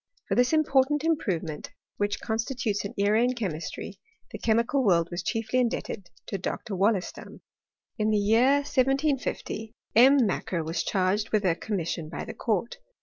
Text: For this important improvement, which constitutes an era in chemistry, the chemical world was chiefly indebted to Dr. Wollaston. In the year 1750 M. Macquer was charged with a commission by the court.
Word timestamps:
For 0.27 0.33
this 0.33 0.51
important 0.51 1.03
improvement, 1.03 1.69
which 1.97 2.21
constitutes 2.21 2.83
an 2.83 2.95
era 2.97 3.21
in 3.21 3.35
chemistry, 3.35 3.99
the 4.31 4.39
chemical 4.39 4.83
world 4.83 5.09
was 5.11 5.21
chiefly 5.21 5.59
indebted 5.59 6.09
to 6.25 6.39
Dr. 6.39 6.75
Wollaston. 6.75 7.41
In 7.99 8.09
the 8.09 8.17
year 8.17 8.53
1750 8.65 9.75
M. 9.95 10.17
Macquer 10.25 10.63
was 10.63 10.83
charged 10.83 11.29
with 11.31 11.45
a 11.45 11.53
commission 11.53 12.09
by 12.09 12.25
the 12.25 12.33
court. 12.33 12.79